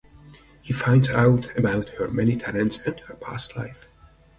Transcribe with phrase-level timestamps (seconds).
[0.63, 3.87] He finds out about her many talents and her past life.